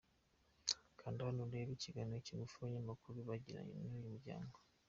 [0.99, 4.57] Kanda hano urebe ikiganiro kigufi abanyamakuru bagiranye n’uyu muryango.